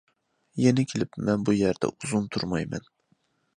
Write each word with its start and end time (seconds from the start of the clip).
يەنە 0.63 0.85
كېلىپ 0.93 1.19
مەن 1.27 1.45
بۇ 1.51 1.55
يەردە 1.59 1.93
ئۇزۇن 1.93 2.27
تۇرمايمەن. 2.37 2.91